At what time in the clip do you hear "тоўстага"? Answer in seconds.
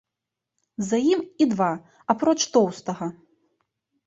2.57-3.11